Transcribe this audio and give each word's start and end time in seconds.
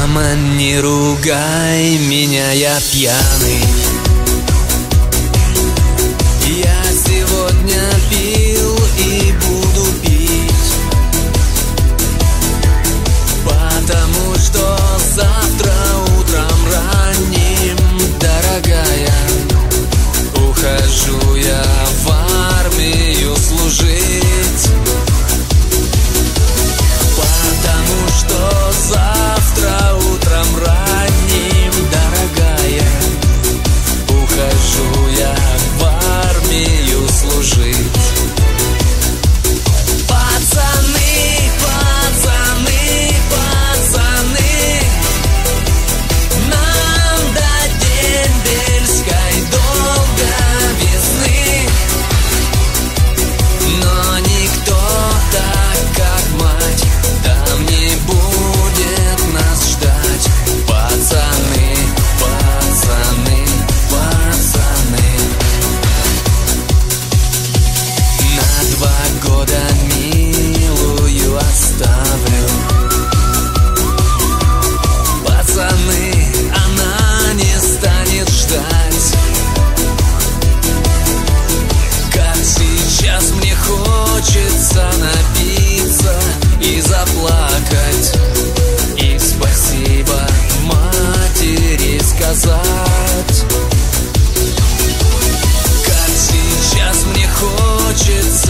Мама, 0.00 0.34
не 0.34 0.80
ругай 0.80 1.98
меня, 1.98 2.52
я 2.52 2.74
пьяный. 2.90 3.79
show. 34.60 34.99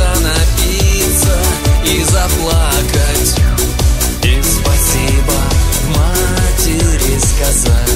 хочется 0.01 0.21
напиться 0.21 1.39
и 1.85 2.03
заплакать. 2.05 3.35
И 4.23 4.43
спасибо 4.43 5.35
матери 5.89 7.19
сказать. 7.19 7.90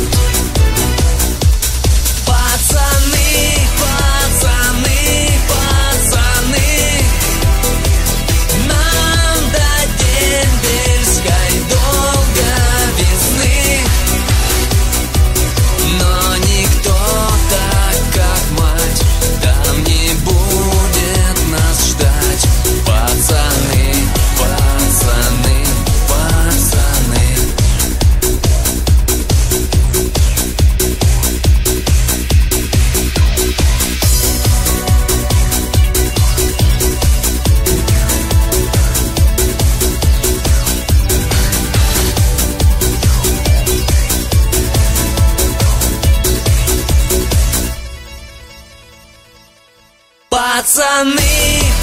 пацаны. 50.55 51.74